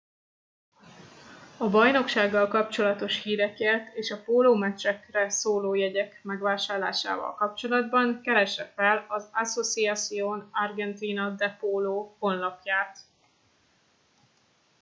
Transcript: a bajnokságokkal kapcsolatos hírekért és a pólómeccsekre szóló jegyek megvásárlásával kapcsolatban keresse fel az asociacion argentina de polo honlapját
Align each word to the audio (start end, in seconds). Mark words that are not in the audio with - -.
a 1.57 1.69
bajnokságokkal 1.69 2.47
kapcsolatos 2.47 3.21
hírekért 3.21 3.95
és 3.95 4.11
a 4.11 4.21
pólómeccsekre 4.23 5.29
szóló 5.29 5.73
jegyek 5.73 6.19
megvásárlásával 6.23 7.35
kapcsolatban 7.35 8.21
keresse 8.21 8.65
fel 8.75 9.05
az 9.09 9.29
asociacion 9.33 10.49
argentina 10.51 11.29
de 11.29 11.57
polo 11.59 12.13
honlapját 12.19 12.97